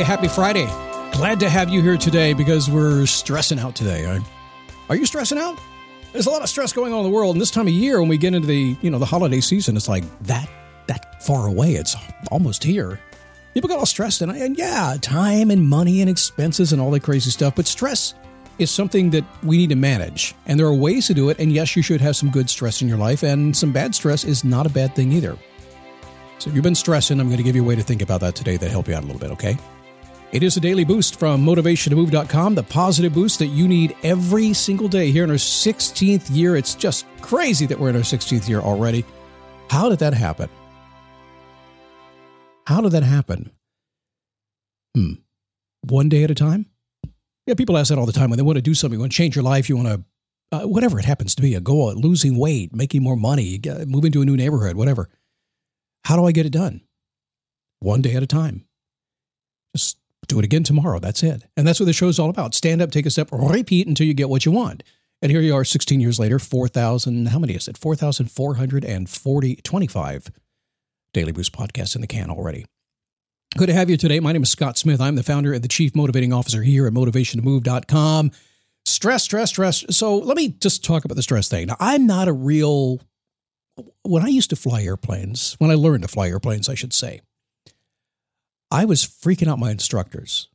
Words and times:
Happy, 0.00 0.08
happy, 0.12 0.28
Friday. 0.28 0.64
Glad 1.12 1.40
to 1.40 1.50
have 1.50 1.68
you 1.68 1.82
here 1.82 1.98
today 1.98 2.32
because 2.32 2.70
we're 2.70 3.04
stressing 3.04 3.58
out 3.58 3.74
today. 3.74 4.06
Are 4.88 4.96
you 4.96 5.04
stressing 5.04 5.36
out? 5.36 5.60
There's 6.14 6.24
a 6.24 6.30
lot 6.30 6.40
of 6.40 6.48
stress 6.48 6.72
going 6.72 6.94
on 6.94 7.00
in 7.00 7.04
the 7.04 7.10
world, 7.10 7.34
and 7.34 7.42
this 7.42 7.50
time 7.50 7.66
of 7.66 7.74
year, 7.74 8.00
when 8.00 8.08
we 8.08 8.16
get 8.16 8.32
into 8.32 8.48
the 8.48 8.78
you 8.80 8.88
know 8.88 8.98
the 8.98 9.04
holiday 9.04 9.40
season, 9.40 9.76
it's 9.76 9.90
like 9.90 10.04
that 10.22 10.48
that 10.86 11.22
far 11.22 11.46
away. 11.46 11.74
It's 11.74 11.96
almost 12.30 12.64
here. 12.64 12.98
People 13.52 13.68
get 13.68 13.78
all 13.78 13.84
stressed, 13.84 14.22
and, 14.22 14.32
and 14.32 14.56
yeah, 14.56 14.96
time 15.02 15.50
and 15.50 15.68
money 15.68 16.00
and 16.00 16.08
expenses 16.08 16.72
and 16.72 16.80
all 16.80 16.90
that 16.92 17.02
crazy 17.02 17.30
stuff. 17.30 17.54
But 17.54 17.66
stress 17.66 18.14
is 18.58 18.70
something 18.70 19.10
that 19.10 19.24
we 19.42 19.58
need 19.58 19.68
to 19.68 19.76
manage, 19.76 20.34
and 20.46 20.58
there 20.58 20.66
are 20.66 20.74
ways 20.74 21.08
to 21.08 21.14
do 21.14 21.28
it. 21.28 21.38
And 21.38 21.52
yes, 21.52 21.76
you 21.76 21.82
should 21.82 22.00
have 22.00 22.16
some 22.16 22.30
good 22.30 22.48
stress 22.48 22.80
in 22.80 22.88
your 22.88 22.96
life, 22.96 23.22
and 23.22 23.54
some 23.54 23.70
bad 23.70 23.94
stress 23.94 24.24
is 24.24 24.44
not 24.44 24.64
a 24.64 24.70
bad 24.70 24.96
thing 24.96 25.12
either. 25.12 25.36
So 26.38 26.48
if 26.48 26.56
you've 26.56 26.64
been 26.64 26.74
stressing, 26.74 27.20
I'm 27.20 27.26
going 27.26 27.36
to 27.36 27.42
give 27.42 27.54
you 27.54 27.62
a 27.62 27.66
way 27.66 27.76
to 27.76 27.82
think 27.82 28.00
about 28.00 28.20
that 28.22 28.34
today 28.34 28.56
that 28.56 28.70
help 28.70 28.88
you 28.88 28.94
out 28.94 29.02
a 29.02 29.06
little 29.06 29.20
bit. 29.20 29.30
Okay. 29.32 29.58
It 30.32 30.44
is 30.44 30.56
a 30.56 30.60
daily 30.60 30.84
boost 30.84 31.18
from 31.18 31.44
motivationtomove.com, 31.44 32.54
the 32.54 32.62
positive 32.62 33.12
boost 33.12 33.40
that 33.40 33.48
you 33.48 33.66
need 33.66 33.96
every 34.04 34.52
single 34.52 34.86
day 34.86 35.10
here 35.10 35.24
in 35.24 35.30
our 35.30 35.36
16th 35.36 36.28
year. 36.30 36.56
It's 36.56 36.76
just 36.76 37.04
crazy 37.20 37.66
that 37.66 37.80
we're 37.80 37.90
in 37.90 37.96
our 37.96 38.02
16th 38.02 38.48
year 38.48 38.60
already. 38.60 39.04
How 39.70 39.88
did 39.88 39.98
that 39.98 40.14
happen? 40.14 40.48
How 42.64 42.80
did 42.80 42.92
that 42.92 43.02
happen? 43.02 43.50
Hmm. 44.94 45.14
One 45.82 46.08
day 46.08 46.22
at 46.22 46.30
a 46.30 46.34
time? 46.36 46.66
Yeah, 47.46 47.54
people 47.54 47.76
ask 47.76 47.88
that 47.88 47.98
all 47.98 48.06
the 48.06 48.12
time 48.12 48.30
when 48.30 48.36
they 48.36 48.44
want 48.44 48.56
to 48.56 48.62
do 48.62 48.74
something, 48.74 48.98
you 48.98 49.00
want 49.00 49.10
to 49.10 49.18
change 49.18 49.34
your 49.34 49.42
life, 49.42 49.68
you 49.68 49.76
want 49.76 49.88
to, 49.88 50.04
uh, 50.52 50.68
whatever 50.68 51.00
it 51.00 51.04
happens 51.04 51.34
to 51.34 51.42
be, 51.42 51.56
a 51.56 51.60
goal, 51.60 51.92
losing 51.94 52.36
weight, 52.36 52.72
making 52.72 53.02
more 53.02 53.16
money, 53.16 53.60
moving 53.84 54.12
to 54.12 54.22
a 54.22 54.24
new 54.24 54.36
neighborhood, 54.36 54.76
whatever. 54.76 55.08
How 56.04 56.14
do 56.14 56.24
I 56.24 56.30
get 56.30 56.46
it 56.46 56.52
done? 56.52 56.82
One 57.80 58.00
day 58.00 58.14
at 58.14 58.22
a 58.22 58.28
time. 58.28 58.66
Just 59.74 59.96
do 60.28 60.38
it 60.38 60.44
again 60.44 60.62
tomorrow. 60.62 60.98
That's 60.98 61.22
it. 61.22 61.44
And 61.56 61.66
that's 61.66 61.80
what 61.80 61.86
the 61.86 61.92
show's 61.92 62.18
all 62.18 62.30
about. 62.30 62.54
Stand 62.54 62.80
up, 62.82 62.90
take 62.90 63.06
a 63.06 63.10
step, 63.10 63.28
repeat 63.32 63.86
until 63.86 64.06
you 64.06 64.14
get 64.14 64.28
what 64.28 64.44
you 64.46 64.52
want. 64.52 64.82
And 65.22 65.30
here 65.30 65.40
you 65.40 65.54
are 65.54 65.64
16 65.64 66.00
years 66.00 66.18
later, 66.18 66.38
4,000, 66.38 67.26
how 67.26 67.38
many 67.38 67.54
is 67.54 67.68
it? 67.68 67.76
4,440, 67.76 69.56
25 69.56 70.30
Daily 71.12 71.32
Boost 71.32 71.52
podcasts 71.52 71.94
in 71.94 72.00
the 72.00 72.06
can 72.06 72.30
already. 72.30 72.64
Good 73.58 73.66
to 73.66 73.74
have 73.74 73.90
you 73.90 73.96
today. 73.96 74.20
My 74.20 74.32
name 74.32 74.44
is 74.44 74.50
Scott 74.50 74.78
Smith. 74.78 75.00
I'm 75.00 75.16
the 75.16 75.24
founder 75.24 75.52
and 75.52 75.62
the 75.62 75.68
chief 75.68 75.96
motivating 75.96 76.32
officer 76.32 76.62
here 76.62 76.86
at 76.86 76.92
motivationtomove.com. 76.92 78.30
Stress, 78.86 79.24
stress, 79.24 79.50
stress. 79.50 79.84
So 79.90 80.16
let 80.16 80.36
me 80.36 80.48
just 80.60 80.84
talk 80.84 81.04
about 81.04 81.16
the 81.16 81.22
stress 81.22 81.48
thing. 81.48 81.66
Now, 81.66 81.76
I'm 81.80 82.06
not 82.06 82.28
a 82.28 82.32
real, 82.32 83.00
when 84.02 84.24
I 84.24 84.28
used 84.28 84.50
to 84.50 84.56
fly 84.56 84.82
airplanes, 84.82 85.56
when 85.58 85.70
I 85.70 85.74
learned 85.74 86.02
to 86.02 86.08
fly 86.08 86.28
airplanes, 86.28 86.68
I 86.68 86.74
should 86.74 86.92
say, 86.92 87.20
I 88.70 88.84
was 88.84 89.04
freaking 89.04 89.48
out 89.48 89.58
my 89.58 89.70
instructors. 89.70 90.48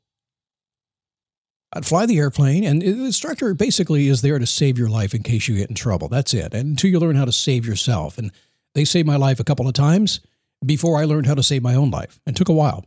I'd 1.73 1.85
fly 1.85 2.05
the 2.05 2.19
airplane, 2.19 2.63
and 2.63 2.81
the 2.81 3.05
instructor 3.05 3.53
basically 3.53 4.07
is 4.07 4.21
there 4.21 4.39
to 4.39 4.45
save 4.45 4.77
your 4.77 4.89
life 4.89 5.13
in 5.13 5.23
case 5.23 5.47
you 5.47 5.57
get 5.57 5.69
in 5.69 5.75
trouble. 5.75 6.07
That's 6.07 6.33
it. 6.33 6.53
And 6.53 6.69
until 6.69 6.89
you 6.89 6.99
learn 6.99 7.17
how 7.17 7.25
to 7.25 7.33
save 7.33 7.65
yourself. 7.65 8.17
And 8.17 8.31
they 8.73 8.85
saved 8.85 9.07
my 9.07 9.17
life 9.17 9.39
a 9.39 9.43
couple 9.43 9.67
of 9.67 9.73
times 9.73 10.21
before 10.65 10.97
I 10.97 11.03
learned 11.03 11.27
how 11.27 11.35
to 11.35 11.43
save 11.43 11.63
my 11.63 11.75
own 11.75 11.91
life. 11.91 12.19
It 12.25 12.35
took 12.37 12.47
a 12.47 12.53
while. 12.53 12.85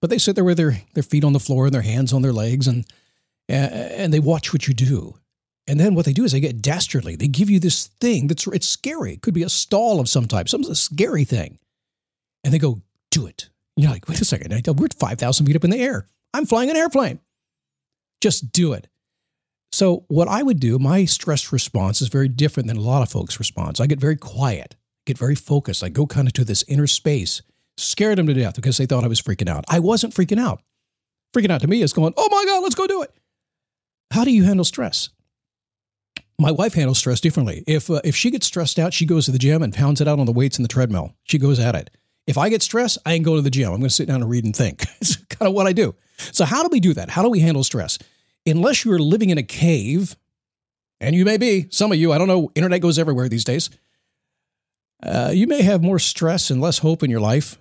But 0.00 0.10
they 0.10 0.18
sit 0.18 0.36
there 0.36 0.44
with 0.44 0.56
their, 0.56 0.82
their 0.94 1.02
feet 1.02 1.24
on 1.24 1.32
the 1.32 1.40
floor 1.40 1.66
and 1.66 1.74
their 1.74 1.82
hands 1.82 2.12
on 2.12 2.22
their 2.22 2.32
legs, 2.32 2.68
and, 2.68 2.84
and 3.48 4.12
they 4.12 4.20
watch 4.20 4.52
what 4.52 4.68
you 4.68 4.74
do. 4.74 5.18
And 5.66 5.80
then 5.80 5.94
what 5.94 6.06
they 6.06 6.12
do 6.12 6.24
is 6.24 6.32
they 6.32 6.40
get 6.40 6.62
dastardly. 6.62 7.16
They 7.16 7.28
give 7.28 7.50
you 7.50 7.58
this 7.58 7.88
thing 8.00 8.28
that's 8.28 8.46
it's 8.46 8.68
scary. 8.68 9.14
It 9.14 9.22
could 9.22 9.34
be 9.34 9.42
a 9.42 9.48
stall 9.48 9.98
of 9.98 10.08
some 10.08 10.26
type, 10.26 10.48
some 10.48 10.62
scary 10.62 11.24
thing. 11.24 11.58
And 12.44 12.54
they 12.54 12.58
go, 12.58 12.80
do 13.10 13.26
it. 13.26 13.48
You're 13.78 13.92
like, 13.92 14.08
wait 14.08 14.20
a 14.20 14.24
second, 14.24 14.50
we're 14.76 14.88
5,000 14.88 15.46
feet 15.46 15.54
up 15.54 15.62
in 15.62 15.70
the 15.70 15.80
air. 15.80 16.08
I'm 16.34 16.46
flying 16.46 16.68
an 16.68 16.76
airplane. 16.76 17.20
Just 18.20 18.50
do 18.50 18.72
it. 18.72 18.88
So, 19.70 20.04
what 20.08 20.26
I 20.26 20.42
would 20.42 20.58
do, 20.58 20.80
my 20.80 21.04
stress 21.04 21.52
response 21.52 22.02
is 22.02 22.08
very 22.08 22.26
different 22.26 22.66
than 22.66 22.76
a 22.76 22.80
lot 22.80 23.02
of 23.02 23.10
folks' 23.10 23.38
response. 23.38 23.78
I 23.78 23.86
get 23.86 24.00
very 24.00 24.16
quiet, 24.16 24.74
get 25.06 25.16
very 25.16 25.36
focused. 25.36 25.84
I 25.84 25.90
go 25.90 26.08
kind 26.08 26.26
of 26.26 26.32
to 26.34 26.44
this 26.44 26.64
inner 26.66 26.88
space, 26.88 27.40
scared 27.76 28.18
them 28.18 28.26
to 28.26 28.34
death 28.34 28.56
because 28.56 28.78
they 28.78 28.86
thought 28.86 29.04
I 29.04 29.08
was 29.08 29.22
freaking 29.22 29.48
out. 29.48 29.64
I 29.68 29.78
wasn't 29.78 30.12
freaking 30.12 30.40
out. 30.40 30.60
Freaking 31.32 31.52
out 31.52 31.60
to 31.60 31.68
me 31.68 31.80
is 31.80 31.92
going, 31.92 32.14
oh 32.16 32.28
my 32.32 32.44
God, 32.46 32.64
let's 32.64 32.74
go 32.74 32.88
do 32.88 33.02
it. 33.02 33.14
How 34.10 34.24
do 34.24 34.32
you 34.32 34.42
handle 34.42 34.64
stress? 34.64 35.10
My 36.36 36.50
wife 36.50 36.74
handles 36.74 36.98
stress 36.98 37.20
differently. 37.20 37.62
If, 37.68 37.90
uh, 37.90 38.00
if 38.02 38.16
she 38.16 38.32
gets 38.32 38.46
stressed 38.46 38.80
out, 38.80 38.92
she 38.92 39.06
goes 39.06 39.26
to 39.26 39.30
the 39.30 39.38
gym 39.38 39.62
and 39.62 39.72
pounds 39.72 40.00
it 40.00 40.08
out 40.08 40.18
on 40.18 40.26
the 40.26 40.32
weights 40.32 40.58
in 40.58 40.62
the 40.64 40.68
treadmill. 40.68 41.14
She 41.22 41.38
goes 41.38 41.60
at 41.60 41.76
it. 41.76 41.90
If 42.28 42.36
I 42.36 42.50
get 42.50 42.62
stressed, 42.62 42.98
I 43.06 43.14
ain't 43.14 43.24
go 43.24 43.36
to 43.36 43.42
the 43.42 43.50
gym. 43.50 43.72
I'm 43.72 43.78
going 43.78 43.88
to 43.88 43.90
sit 43.90 44.06
down 44.06 44.20
and 44.20 44.30
read 44.30 44.44
and 44.44 44.54
think. 44.54 44.82
it's 45.00 45.16
kind 45.16 45.48
of 45.48 45.54
what 45.54 45.66
I 45.66 45.72
do. 45.72 45.94
So, 46.30 46.44
how 46.44 46.62
do 46.62 46.68
we 46.70 46.78
do 46.78 46.92
that? 46.92 47.08
How 47.08 47.22
do 47.22 47.30
we 47.30 47.40
handle 47.40 47.64
stress? 47.64 47.98
Unless 48.46 48.84
you're 48.84 48.98
living 48.98 49.30
in 49.30 49.38
a 49.38 49.42
cave, 49.42 50.14
and 51.00 51.16
you 51.16 51.24
may 51.24 51.38
be, 51.38 51.68
some 51.70 51.90
of 51.90 51.98
you, 51.98 52.12
I 52.12 52.18
don't 52.18 52.28
know, 52.28 52.52
internet 52.54 52.82
goes 52.82 52.98
everywhere 52.98 53.30
these 53.30 53.44
days. 53.44 53.70
Uh, 55.02 55.30
you 55.32 55.46
may 55.46 55.62
have 55.62 55.82
more 55.82 55.98
stress 55.98 56.50
and 56.50 56.60
less 56.60 56.78
hope 56.78 57.02
in 57.02 57.10
your 57.10 57.20
life 57.20 57.58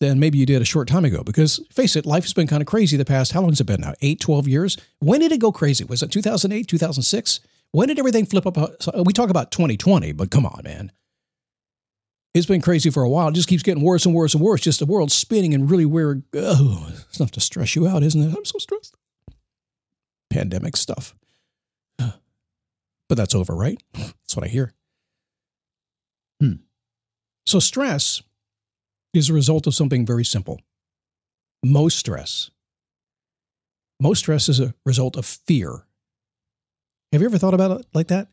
than 0.00 0.18
maybe 0.18 0.36
you 0.36 0.46
did 0.46 0.60
a 0.60 0.64
short 0.64 0.88
time 0.88 1.04
ago. 1.04 1.22
Because 1.22 1.60
face 1.70 1.94
it, 1.94 2.04
life 2.04 2.24
has 2.24 2.32
been 2.32 2.48
kind 2.48 2.60
of 2.60 2.66
crazy 2.66 2.96
the 2.96 3.04
past, 3.04 3.32
how 3.32 3.40
long 3.40 3.50
has 3.50 3.60
it 3.60 3.66
been 3.66 3.82
now? 3.82 3.94
Eight, 4.00 4.18
12 4.18 4.48
years? 4.48 4.76
When 4.98 5.20
did 5.20 5.30
it 5.30 5.38
go 5.38 5.52
crazy? 5.52 5.84
Was 5.84 6.02
it 6.02 6.10
2008, 6.10 6.66
2006? 6.66 7.40
When 7.70 7.88
did 7.88 8.00
everything 8.00 8.26
flip 8.26 8.46
up? 8.46 8.56
We 9.06 9.12
talk 9.12 9.30
about 9.30 9.52
2020, 9.52 10.12
but 10.12 10.30
come 10.30 10.44
on, 10.44 10.62
man. 10.64 10.92
It's 12.34 12.46
been 12.46 12.62
crazy 12.62 12.88
for 12.88 13.02
a 13.02 13.08
while. 13.08 13.28
It 13.28 13.34
just 13.34 13.48
keeps 13.48 13.62
getting 13.62 13.82
worse 13.82 14.06
and 14.06 14.14
worse 14.14 14.32
and 14.34 14.42
worse. 14.42 14.62
Just 14.62 14.78
the 14.78 14.86
world 14.86 15.12
spinning 15.12 15.52
and 15.52 15.70
really 15.70 15.84
weird. 15.84 16.22
Oh, 16.34 16.88
it's 16.90 17.20
enough 17.20 17.30
to 17.32 17.40
stress 17.40 17.76
you 17.76 17.86
out, 17.86 18.02
isn't 18.02 18.22
it? 18.22 18.34
I'm 18.34 18.44
so 18.44 18.58
stressed. 18.58 18.96
Pandemic 20.30 20.76
stuff. 20.76 21.14
But 21.98 23.16
that's 23.16 23.34
over, 23.34 23.54
right? 23.54 23.82
That's 23.92 24.34
what 24.34 24.46
I 24.46 24.48
hear. 24.48 24.72
Hmm. 26.40 26.52
So, 27.44 27.58
stress 27.58 28.22
is 29.12 29.28
a 29.28 29.34
result 29.34 29.66
of 29.66 29.74
something 29.74 30.06
very 30.06 30.24
simple. 30.24 30.62
Most 31.62 31.98
stress. 31.98 32.50
Most 34.00 34.20
stress 34.20 34.48
is 34.48 34.60
a 34.60 34.74
result 34.86 35.18
of 35.18 35.26
fear. 35.26 35.84
Have 37.12 37.20
you 37.20 37.26
ever 37.28 37.36
thought 37.36 37.52
about 37.52 37.80
it 37.80 37.86
like 37.92 38.08
that? 38.08 38.28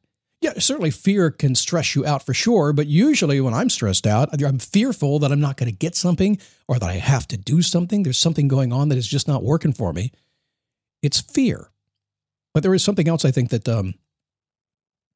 Yeah, 0.49 0.59
certainly 0.59 0.91
fear 0.91 1.31
can 1.31 1.55
stress 1.55 1.95
you 1.95 2.05
out 2.05 2.25
for 2.25 2.33
sure, 2.33 2.73
but 2.73 2.87
usually 2.87 3.39
when 3.41 3.53
I'm 3.53 3.69
stressed 3.69 4.07
out, 4.07 4.29
I'm 4.43 4.59
fearful 4.59 5.19
that 5.19 5.31
I'm 5.31 5.39
not 5.39 5.57
going 5.57 5.71
to 5.71 5.77
get 5.77 5.95
something 5.95 6.39
or 6.68 6.79
that 6.79 6.89
I 6.89 6.94
have 6.94 7.27
to 7.29 7.38
do 7.38 7.62
something. 7.62 8.03
There's 8.03 8.18
something 8.18 8.47
going 8.47 8.74
on 8.74 8.89
that 8.89 8.97
is 8.97 9.07
just 9.07 9.27
not 9.27 9.44
working 9.44 9.74
for 9.74 9.94
me. 9.94 10.12
It's 11.01 11.21
fear. 11.21 11.71
But 12.53 12.63
there 12.63 12.74
is 12.74 12.83
something 12.83 13.07
else 13.07 13.25
I 13.25 13.31
think 13.31 13.50
that 13.51 13.69
um, 13.69 13.94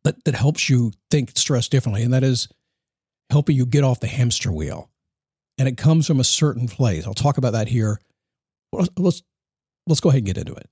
that 0.03 0.23
that 0.25 0.35
helps 0.35 0.69
you 0.69 0.91
think 1.09 1.31
stress 1.35 1.67
differently, 1.67 2.03
and 2.03 2.13
that 2.13 2.23
is 2.23 2.47
helping 3.31 3.55
you 3.55 3.65
get 3.65 3.83
off 3.83 3.99
the 3.99 4.07
hamster 4.07 4.51
wheel. 4.51 4.91
And 5.57 5.67
it 5.67 5.77
comes 5.77 6.05
from 6.05 6.19
a 6.19 6.23
certain 6.23 6.67
place. 6.67 7.07
I'll 7.07 7.13
talk 7.13 7.37
about 7.37 7.53
that 7.53 7.67
here. 7.67 7.99
Let's 8.71 9.23
let's 9.87 9.99
go 9.99 10.09
ahead 10.09 10.19
and 10.19 10.27
get 10.27 10.37
into 10.37 10.53
it. 10.53 10.69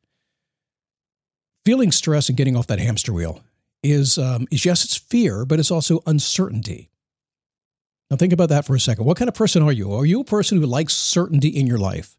Feeling 1.65 1.91
stress 1.91 2.29
and 2.29 2.37
getting 2.37 2.55
off 2.55 2.67
that 2.67 2.79
hamster 2.79 3.11
wheel 3.11 3.41
is, 3.83 4.17
um, 4.17 4.47
is 4.51 4.65
yes, 4.65 4.83
it's 4.85 4.97
fear, 4.97 5.45
but 5.45 5.59
it's 5.59 5.71
also 5.71 6.01
uncertainty. 6.05 6.89
Now, 8.09 8.17
think 8.17 8.33
about 8.33 8.49
that 8.49 8.65
for 8.65 8.75
a 8.75 8.79
second. 8.79 9.05
What 9.05 9.17
kind 9.17 9.29
of 9.29 9.35
person 9.35 9.63
are 9.63 9.71
you? 9.71 9.93
Are 9.93 10.05
you 10.05 10.19
a 10.19 10.25
person 10.25 10.59
who 10.59 10.67
likes 10.67 10.93
certainty 10.93 11.47
in 11.47 11.65
your 11.65 11.77
life? 11.77 12.17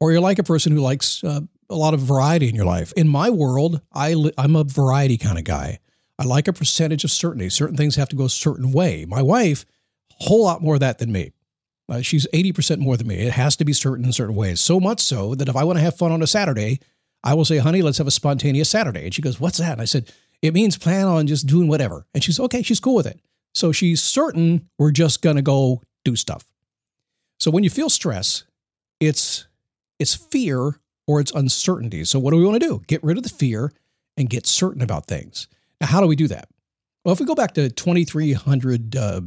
Or 0.00 0.10
you're 0.10 0.20
like 0.20 0.40
a 0.40 0.44
person 0.44 0.72
who 0.72 0.80
likes 0.80 1.22
uh, 1.22 1.42
a 1.70 1.76
lot 1.76 1.94
of 1.94 2.00
variety 2.00 2.48
in 2.48 2.56
your 2.56 2.64
life? 2.64 2.92
In 2.96 3.08
my 3.08 3.30
world, 3.30 3.80
I 3.92 4.14
li- 4.14 4.32
I'm 4.36 4.56
a 4.56 4.64
variety 4.64 5.16
kind 5.16 5.38
of 5.38 5.44
guy. 5.44 5.78
I 6.18 6.24
like 6.24 6.48
a 6.48 6.52
percentage 6.52 7.04
of 7.04 7.12
certainty. 7.12 7.48
Certain 7.50 7.76
things 7.76 7.94
have 7.94 8.08
to 8.08 8.16
go 8.16 8.24
a 8.24 8.30
certain 8.30 8.72
way. 8.72 9.04
My 9.04 9.22
wife, 9.22 9.64
a 10.20 10.24
whole 10.24 10.42
lot 10.42 10.60
more 10.60 10.74
of 10.74 10.80
that 10.80 10.98
than 10.98 11.12
me. 11.12 11.30
Uh, 11.88 12.00
she's 12.00 12.26
80% 12.34 12.78
more 12.78 12.96
than 12.96 13.06
me. 13.06 13.16
It 13.16 13.32
has 13.32 13.54
to 13.56 13.64
be 13.64 13.72
certain 13.72 14.04
in 14.04 14.12
certain 14.12 14.34
ways. 14.34 14.60
So 14.60 14.80
much 14.80 15.00
so 15.00 15.36
that 15.36 15.48
if 15.48 15.54
I 15.54 15.62
want 15.62 15.78
to 15.78 15.84
have 15.84 15.96
fun 15.96 16.10
on 16.10 16.22
a 16.22 16.26
Saturday, 16.26 16.80
I 17.22 17.34
will 17.34 17.44
say, 17.44 17.58
honey, 17.58 17.82
let's 17.82 17.98
have 17.98 18.06
a 18.06 18.12
spontaneous 18.12 18.70
Saturday. 18.70 19.04
And 19.04 19.14
she 19.14 19.22
goes, 19.22 19.38
what's 19.38 19.58
that? 19.58 19.72
And 19.72 19.80
I 19.80 19.84
said, 19.84 20.12
it 20.42 20.52
means 20.52 20.76
plan 20.76 21.06
on 21.06 21.26
just 21.26 21.46
doing 21.46 21.68
whatever. 21.68 22.04
And 22.12 22.22
she's 22.22 22.38
okay, 22.38 22.62
she's 22.62 22.80
cool 22.80 22.96
with 22.96 23.06
it. 23.06 23.20
So 23.54 23.72
she's 23.72 24.02
certain 24.02 24.68
we're 24.78 24.90
just 24.90 25.22
going 25.22 25.36
to 25.36 25.42
go 25.42 25.82
do 26.04 26.16
stuff. 26.16 26.44
So 27.38 27.50
when 27.50 27.64
you 27.64 27.70
feel 27.70 27.88
stress, 27.88 28.44
it's 29.00 29.46
it's 29.98 30.14
fear 30.14 30.80
or 31.06 31.20
it's 31.20 31.32
uncertainty. 31.32 32.04
So 32.04 32.18
what 32.18 32.32
do 32.32 32.36
we 32.36 32.44
want 32.44 32.60
to 32.60 32.68
do? 32.68 32.82
Get 32.86 33.02
rid 33.04 33.16
of 33.16 33.22
the 33.22 33.28
fear 33.28 33.72
and 34.16 34.28
get 34.28 34.46
certain 34.46 34.82
about 34.82 35.06
things. 35.06 35.48
Now, 35.80 35.86
how 35.88 36.00
do 36.00 36.06
we 36.06 36.16
do 36.16 36.28
that? 36.28 36.48
Well, 37.04 37.12
if 37.12 37.20
we 37.20 37.26
go 37.26 37.34
back 37.34 37.54
to 37.54 37.68
2300 37.68 38.96
uh, 38.96 39.20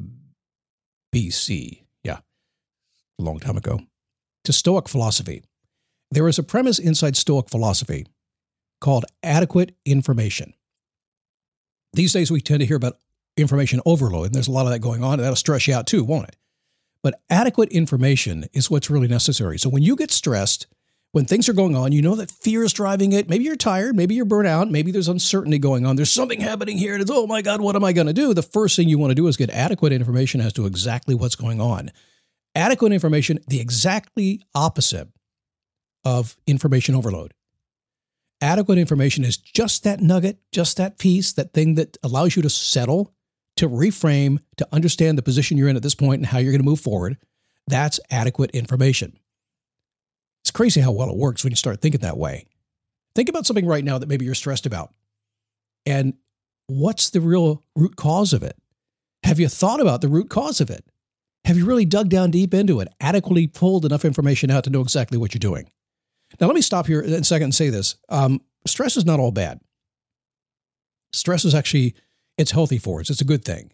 BC, 1.13 1.81
yeah, 2.03 2.19
a 3.19 3.23
long 3.23 3.39
time 3.39 3.57
ago, 3.57 3.81
to 4.45 4.53
Stoic 4.53 4.87
philosophy, 4.87 5.43
there 6.11 6.27
is 6.27 6.39
a 6.39 6.43
premise 6.43 6.79
inside 6.79 7.17
Stoic 7.17 7.49
philosophy 7.49 8.05
called 8.79 9.05
adequate 9.23 9.75
information. 9.85 10.53
These 11.95 12.13
days, 12.13 12.31
we 12.31 12.41
tend 12.41 12.59
to 12.59 12.65
hear 12.65 12.77
about 12.77 12.97
information 13.37 13.81
overload, 13.85 14.27
and 14.27 14.35
there's 14.35 14.47
a 14.47 14.51
lot 14.51 14.65
of 14.65 14.71
that 14.71 14.79
going 14.79 15.03
on, 15.03 15.13
and 15.13 15.23
that'll 15.23 15.35
stress 15.35 15.67
you 15.67 15.73
out 15.73 15.87
too, 15.87 16.03
won't 16.03 16.27
it? 16.27 16.35
But 17.03 17.21
adequate 17.29 17.69
information 17.69 18.45
is 18.53 18.69
what's 18.69 18.89
really 18.89 19.07
necessary. 19.07 19.57
So 19.59 19.69
when 19.69 19.83
you 19.83 19.95
get 19.95 20.11
stressed, 20.11 20.67
when 21.11 21.25
things 21.25 21.47
are 21.47 21.53
going 21.53 21.75
on, 21.75 21.91
you 21.91 22.01
know 22.01 22.15
that 22.15 22.31
fear 22.31 22.63
is 22.63 22.73
driving 22.73 23.13
it. 23.13 23.29
Maybe 23.29 23.45
you're 23.45 23.55
tired, 23.55 23.95
maybe 23.95 24.15
you're 24.15 24.25
burnt 24.25 24.47
out, 24.47 24.69
maybe 24.69 24.91
there's 24.91 25.07
uncertainty 25.07 25.59
going 25.59 25.85
on. 25.85 25.95
There's 25.95 26.11
something 26.11 26.41
happening 26.41 26.77
here. 26.77 26.93
And 26.93 27.01
it's, 27.01 27.11
oh 27.11 27.25
my 27.27 27.41
God, 27.41 27.61
what 27.61 27.77
am 27.77 27.85
I 27.85 27.93
going 27.93 28.07
to 28.07 28.13
do? 28.13 28.33
The 28.33 28.41
first 28.41 28.75
thing 28.75 28.89
you 28.89 28.97
want 28.97 29.11
to 29.11 29.15
do 29.15 29.27
is 29.27 29.37
get 29.37 29.49
adequate 29.49 29.93
information 29.93 30.41
as 30.41 30.51
to 30.53 30.65
exactly 30.65 31.15
what's 31.15 31.35
going 31.35 31.61
on. 31.61 31.91
Adequate 32.53 32.91
information, 32.91 33.39
the 33.47 33.61
exactly 33.61 34.41
opposite 34.53 35.07
of 36.03 36.35
information 36.47 36.95
overload. 36.95 37.33
Adequate 38.45 38.77
information 38.77 39.23
is 39.23 39.37
just 39.37 39.83
that 39.85 40.01
nugget, 40.01 40.37
just 40.51 40.77
that 40.77 40.99
piece, 40.99 41.33
that 41.33 41.51
thing 41.51 41.73
that 41.75 41.97
allows 42.03 42.35
you 42.35 42.43
to 42.43 42.49
settle 42.49 43.11
to 43.55 43.67
reframe, 43.67 44.37
to 44.57 44.67
understand 44.71 45.17
the 45.17 45.23
position 45.23 45.57
you're 45.57 45.67
in 45.67 45.75
at 45.75 45.81
this 45.81 45.95
point 45.95 46.19
and 46.19 46.27
how 46.27 46.37
you're 46.37 46.51
going 46.51 46.61
to 46.61 46.69
move 46.69 46.79
forward, 46.79 47.17
that's 47.65 47.99
adequate 48.11 48.51
information. 48.51 49.17
It's 50.43 50.51
crazy 50.51 50.79
how 50.79 50.91
well 50.91 51.09
it 51.09 51.17
works 51.17 51.43
when 51.43 51.49
you 51.49 51.57
start 51.57 51.81
thinking 51.81 52.01
that 52.01 52.19
way. 52.19 52.45
Think 53.15 53.29
about 53.29 53.47
something 53.47 53.65
right 53.65 53.83
now 53.83 53.97
that 53.97 54.09
maybe 54.09 54.25
you're 54.25 54.35
stressed 54.35 54.67
about. 54.67 54.93
And 55.87 56.13
what's 56.67 57.09
the 57.09 57.21
real 57.21 57.63
root 57.75 57.95
cause 57.95 58.31
of 58.31 58.43
it? 58.43 58.57
Have 59.23 59.39
you 59.39 59.47
thought 59.47 59.81
about 59.81 60.01
the 60.01 60.07
root 60.07 60.29
cause 60.29 60.61
of 60.61 60.69
it? 60.69 60.85
Have 61.45 61.57
you 61.57 61.65
really 61.65 61.85
dug 61.85 62.09
down 62.09 62.29
deep 62.29 62.53
into 62.53 62.79
it, 62.79 62.89
adequately 63.01 63.47
pulled 63.47 63.85
enough 63.85 64.05
information 64.05 64.51
out 64.51 64.65
to 64.65 64.69
know 64.69 64.81
exactly 64.81 65.17
what 65.17 65.33
you're 65.33 65.39
doing? 65.39 65.71
Now, 66.39 66.47
let 66.47 66.55
me 66.55 66.61
stop 66.61 66.87
here 66.87 67.01
in 67.01 67.13
a 67.13 67.23
second 67.23 67.45
and 67.45 67.55
say 67.55 67.69
this. 67.69 67.95
Um, 68.09 68.41
stress 68.65 68.97
is 68.97 69.05
not 69.05 69.19
all 69.19 69.31
bad. 69.31 69.59
Stress 71.13 71.45
is 71.45 71.55
actually 71.55 71.95
it's 72.37 72.51
healthy 72.51 72.77
for 72.77 72.99
us. 72.99 73.09
It's 73.09 73.21
a 73.21 73.25
good 73.25 73.45
thing. 73.45 73.71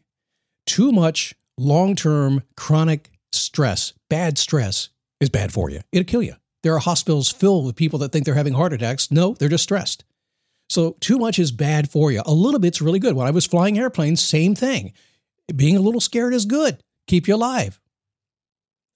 Too 0.66 0.92
much 0.92 1.34
long 1.58 1.96
term 1.96 2.44
chronic 2.56 3.10
stress, 3.32 3.94
bad 4.10 4.38
stress, 4.38 4.90
is 5.20 5.30
bad 5.30 5.52
for 5.52 5.70
you. 5.70 5.82
It'll 5.92 6.06
kill 6.06 6.22
you. 6.22 6.36
There 6.64 6.76
are 6.76 6.80
hospitals 6.80 7.32
filled 7.32 7.66
with 7.66 7.76
people 7.76 8.00
that 8.00 8.12
think 8.12 8.26
they're 8.26 8.36
having 8.36 8.54
heart 8.54 8.74
attacks. 8.74 9.12
No, 9.12 9.34
they're 9.34 9.50
just 9.50 9.64
stressed. 9.64 10.04
So, 10.70 10.96
too 11.02 11.18
much 11.18 11.40
is 11.40 11.52
bad 11.52 11.90
for 11.90 12.12
you. 12.12 12.22
A 12.26 12.34
little 12.34 12.60
bit's 12.60 12.82
really 12.82 13.00
good. 13.00 13.16
When 13.16 13.28
I 13.28 13.32
was 13.32 13.46
flying 13.46 13.78
airplanes, 13.78 14.24
same 14.24 14.56
thing. 14.56 14.94
Being 15.54 15.76
a 15.76 15.82
little 15.82 16.00
scared 16.00 16.34
is 16.34 16.46
good, 16.46 16.82
keep 17.08 17.28
you 17.28 17.36
alive. 17.36 17.80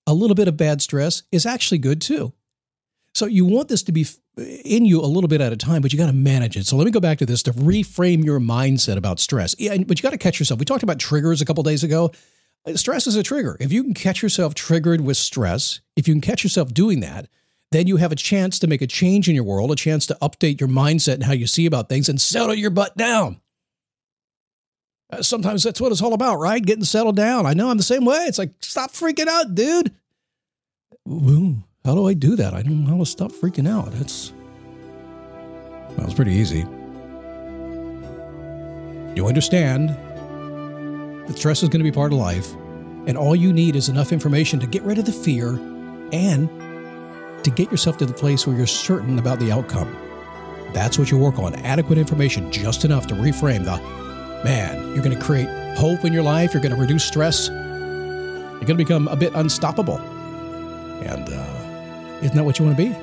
A 0.07 0.13
little 0.13 0.35
bit 0.35 0.47
of 0.47 0.56
bad 0.56 0.81
stress 0.81 1.23
is 1.31 1.45
actually 1.45 1.79
good 1.79 2.00
too. 2.00 2.33
So, 3.15 3.25
you 3.25 3.45
want 3.45 3.69
this 3.69 3.81
to 3.83 3.91
be 3.91 4.06
in 4.38 4.85
you 4.85 5.00
a 5.01 5.07
little 5.07 5.27
bit 5.27 5.41
at 5.41 5.53
a 5.53 5.57
time, 5.57 5.81
but 5.81 5.94
you 5.94 5.97
got 5.97 6.07
to 6.07 6.13
manage 6.13 6.57
it. 6.57 6.65
So 6.65 6.75
let 6.75 6.85
me 6.85 6.91
go 6.91 7.00
back 7.00 7.19
to 7.19 7.25
this 7.25 7.44
to 7.44 7.53
reframe 7.53 8.23
your 8.25 8.39
mindset 8.39 8.97
about 8.97 9.19
stress. 9.19 9.56
Yeah, 9.57 9.77
but 9.77 9.97
you 9.97 10.03
got 10.03 10.12
to 10.12 10.17
catch 10.17 10.39
yourself. 10.39 10.59
We 10.59 10.65
talked 10.65 10.83
about 10.83 11.00
triggers 11.00 11.41
a 11.41 11.45
couple 11.45 11.63
days 11.63 11.83
ago. 11.83 12.12
Uh, 12.65 12.75
stress 12.75 13.07
is 13.07 13.15
a 13.15 13.23
trigger. 13.23 13.57
If 13.59 13.71
you 13.71 13.83
can 13.83 13.94
catch 13.94 14.21
yourself 14.21 14.53
triggered 14.53 15.01
with 15.01 15.17
stress, 15.17 15.79
if 15.95 16.07
you 16.07 16.13
can 16.13 16.21
catch 16.21 16.44
yourself 16.44 16.73
doing 16.73 17.00
that, 17.01 17.27
then 17.71 17.88
you 17.88 17.97
have 17.97 18.12
a 18.12 18.15
chance 18.15 18.59
to 18.59 18.67
make 18.67 18.81
a 18.81 18.88
change 18.88 19.27
in 19.27 19.35
your 19.35 19.44
world, 19.44 19.71
a 19.71 19.75
chance 19.75 20.06
to 20.07 20.17
update 20.21 20.59
your 20.59 20.69
mindset 20.69 21.15
and 21.15 21.23
how 21.23 21.33
you 21.33 21.47
see 21.47 21.65
about 21.65 21.89
things 21.89 22.09
and 22.09 22.19
settle 22.19 22.53
your 22.53 22.69
butt 22.69 22.95
down. 22.97 23.39
Uh, 25.09 25.21
sometimes 25.21 25.63
that's 25.63 25.79
what 25.79 25.91
it's 25.91 26.01
all 26.01 26.13
about, 26.13 26.38
right? 26.38 26.63
Getting 26.63 26.83
settled 26.83 27.15
down. 27.15 27.45
I 27.45 27.53
know 27.53 27.69
I'm 27.69 27.77
the 27.77 27.83
same 27.83 28.06
way. 28.06 28.25
It's 28.27 28.38
like, 28.38 28.51
stop 28.62 28.91
freaking 28.91 29.27
out, 29.27 29.56
dude. 29.56 29.94
Ooh. 31.07 31.63
How 31.85 31.93
do 31.93 32.07
I 32.07 32.15
do 32.15 32.35
that? 32.35 32.55
I 32.55 32.63
don't 32.63 32.83
know 32.83 32.93
how 32.93 32.97
to 32.97 33.05
stop 33.05 33.31
freaking 33.31 33.69
out. 33.69 33.93
It's 34.01 34.33
well, 35.95 36.05
it's 36.07 36.15
pretty 36.15 36.33
easy. 36.33 36.65
You 39.15 39.27
understand 39.27 39.89
that 39.89 41.37
stress 41.37 41.61
is 41.61 41.69
going 41.69 41.79
to 41.79 41.89
be 41.89 41.91
part 41.91 42.11
of 42.11 42.17
life, 42.17 42.51
and 43.05 43.15
all 43.15 43.35
you 43.35 43.53
need 43.53 43.75
is 43.75 43.87
enough 43.87 44.11
information 44.11 44.59
to 44.61 44.67
get 44.67 44.81
rid 44.81 44.97
of 44.97 45.05
the 45.05 45.11
fear 45.11 45.49
and 46.11 46.49
to 47.43 47.51
get 47.51 47.69
yourself 47.69 47.97
to 47.97 48.05
the 48.07 48.13
place 48.13 48.47
where 48.47 48.57
you're 48.57 48.65
certain 48.65 49.19
about 49.19 49.39
the 49.39 49.51
outcome. 49.51 49.95
That's 50.73 50.97
what 50.97 51.11
you 51.11 51.19
work 51.19 51.38
on 51.38 51.53
adequate 51.55 51.99
information, 51.99 52.51
just 52.51 52.83
enough 52.83 53.05
to 53.07 53.13
reframe 53.13 53.63
the 53.63 53.77
man. 54.43 54.83
You're 54.95 55.03
going 55.03 55.15
to 55.15 55.23
create 55.23 55.47
hope 55.77 56.03
in 56.03 56.11
your 56.11 56.23
life, 56.23 56.51
you're 56.53 56.63
going 56.63 56.73
to 56.75 56.81
reduce 56.81 57.05
stress, 57.05 57.47
you're 57.47 58.59
going 58.61 58.65
to 58.65 58.75
become 58.75 59.07
a 59.07 59.15
bit 59.15 59.33
unstoppable. 59.35 59.99
And, 59.99 61.29
uh, 61.29 61.54
isn't 62.21 62.35
that 62.35 62.44
what 62.44 62.59
you 62.59 62.65
want 62.65 62.77
to 62.77 62.83
be? 62.83 62.94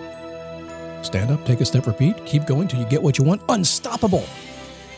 Stand 1.05 1.31
up, 1.31 1.45
take 1.45 1.61
a 1.61 1.65
step, 1.65 1.87
repeat, 1.87 2.25
keep 2.25 2.47
going 2.47 2.69
till 2.69 2.81
you 2.81 2.87
get 2.87 3.03
what 3.03 3.19
you 3.19 3.25
want. 3.25 3.43
Unstoppable. 3.49 4.25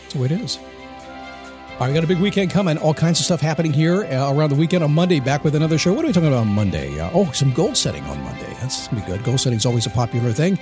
That's 0.03 0.15
the 0.15 0.21
way 0.21 0.27
it 0.27 0.33
is. 0.33 0.59
All 0.59 1.81
right, 1.81 1.89
we 1.89 1.95
got 1.95 2.05
a 2.05 2.07
big 2.07 2.21
weekend 2.21 2.51
coming. 2.51 2.79
All 2.79 2.95
kinds 2.95 3.19
of 3.19 3.25
stuff 3.25 3.41
happening 3.41 3.73
here 3.73 4.05
uh, 4.05 4.33
around 4.33 4.51
the 4.51 4.55
weekend 4.55 4.85
on 4.85 4.93
Monday. 4.93 5.19
Back 5.19 5.43
with 5.43 5.57
another 5.57 5.77
show. 5.77 5.93
What 5.93 6.05
are 6.05 6.09
we 6.09 6.13
talking 6.13 6.29
about 6.29 6.41
on 6.41 6.49
Monday? 6.49 7.01
Uh, 7.01 7.11
oh, 7.13 7.31
some 7.33 7.53
goal 7.53 7.75
setting 7.75 8.05
on 8.05 8.23
Monday. 8.23 8.57
That's 8.61 8.87
gonna 8.87 9.03
be 9.03 9.07
good. 9.11 9.25
Goal 9.25 9.39
setting 9.39 9.57
is 9.57 9.67
always 9.67 9.87
a 9.87 9.91
popular 9.91 10.33
thing. 10.33 10.59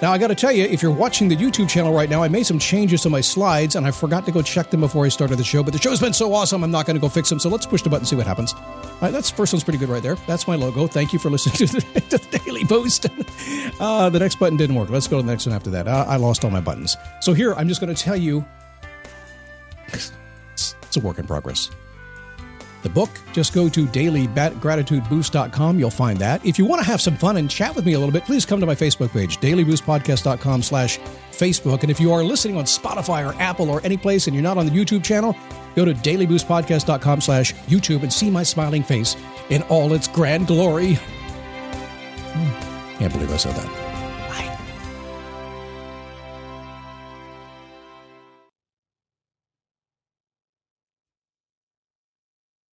Now, 0.00 0.12
I 0.12 0.18
got 0.18 0.28
to 0.28 0.34
tell 0.36 0.52
you, 0.52 0.62
if 0.62 0.80
you're 0.80 0.92
watching 0.92 1.26
the 1.26 1.36
YouTube 1.36 1.68
channel 1.68 1.92
right 1.92 2.08
now, 2.08 2.22
I 2.22 2.28
made 2.28 2.46
some 2.46 2.60
changes 2.60 3.02
to 3.02 3.10
my 3.10 3.20
slides 3.20 3.74
and 3.74 3.84
I 3.84 3.90
forgot 3.90 4.24
to 4.26 4.32
go 4.32 4.42
check 4.42 4.70
them 4.70 4.80
before 4.80 5.04
I 5.04 5.08
started 5.08 5.38
the 5.38 5.44
show. 5.44 5.64
But 5.64 5.72
the 5.72 5.80
show's 5.80 5.98
been 5.98 6.12
so 6.12 6.32
awesome, 6.32 6.62
I'm 6.62 6.70
not 6.70 6.86
going 6.86 6.94
to 6.94 7.00
go 7.00 7.08
fix 7.08 7.28
them. 7.28 7.40
So 7.40 7.48
let's 7.48 7.66
push 7.66 7.82
the 7.82 7.90
button 7.90 8.02
and 8.02 8.08
see 8.08 8.14
what 8.14 8.26
happens. 8.26 8.54
Right, 9.00 9.12
that's 9.12 9.30
first 9.30 9.52
one's 9.52 9.62
pretty 9.62 9.78
good 9.78 9.88
right 9.88 10.02
there. 10.02 10.16
That's 10.26 10.48
my 10.48 10.56
logo. 10.56 10.88
Thank 10.88 11.12
you 11.12 11.18
for 11.18 11.30
listening 11.30 11.54
to 11.56 11.66
the, 11.66 12.00
to 12.10 12.18
the 12.18 12.38
Daily 12.38 12.64
Boost. 12.64 13.06
Uh, 13.80 14.10
the 14.10 14.18
next 14.18 14.40
button 14.40 14.56
didn't 14.56 14.74
work. 14.74 14.90
Let's 14.90 15.06
go 15.06 15.18
to 15.18 15.22
the 15.22 15.30
next 15.30 15.46
one 15.46 15.54
after 15.54 15.70
that. 15.70 15.86
I 15.86 16.16
lost 16.16 16.44
all 16.44 16.50
my 16.50 16.60
buttons. 16.60 16.96
So 17.20 17.32
here, 17.32 17.54
I'm 17.54 17.68
just 17.68 17.80
going 17.80 17.94
to 17.94 18.02
tell 18.02 18.16
you 18.16 18.44
it's 19.92 20.96
a 20.96 21.00
work 21.00 21.20
in 21.20 21.26
progress 21.28 21.70
the 22.82 22.88
book, 22.88 23.10
just 23.32 23.52
go 23.52 23.68
to 23.68 23.86
dailygratitudeboost.com. 23.86 25.78
You'll 25.78 25.90
find 25.90 26.18
that. 26.18 26.44
If 26.44 26.58
you 26.58 26.64
want 26.64 26.82
to 26.82 26.86
have 26.86 27.00
some 27.00 27.16
fun 27.16 27.36
and 27.36 27.50
chat 27.50 27.74
with 27.74 27.84
me 27.84 27.94
a 27.94 27.98
little 27.98 28.12
bit, 28.12 28.24
please 28.24 28.46
come 28.46 28.60
to 28.60 28.66
my 28.66 28.74
Facebook 28.74 29.10
page, 29.10 29.38
dailyboostpodcast.com 29.38 30.62
slash 30.62 30.98
Facebook. 31.32 31.82
And 31.82 31.90
if 31.90 32.00
you 32.00 32.12
are 32.12 32.24
listening 32.24 32.56
on 32.56 32.64
Spotify 32.64 33.28
or 33.28 33.40
Apple 33.40 33.68
or 33.70 33.80
any 33.84 33.96
place 33.96 34.26
and 34.26 34.34
you're 34.34 34.42
not 34.42 34.58
on 34.58 34.66
the 34.66 34.72
YouTube 34.72 35.04
channel, 35.04 35.36
go 35.78 35.84
to 35.84 35.94
dailyboostpodcast.com 35.94 37.20
slash 37.20 37.54
YouTube 37.68 38.02
and 38.02 38.12
see 38.12 38.30
my 38.30 38.42
smiling 38.42 38.82
face 38.82 39.16
in 39.50 39.62
all 39.64 39.92
its 39.92 40.08
grand 40.08 40.46
glory. 40.46 40.94
Hmm, 42.34 42.98
can't 42.98 43.12
believe 43.12 43.32
I 43.32 43.36
said 43.36 43.54
that. 43.54 43.87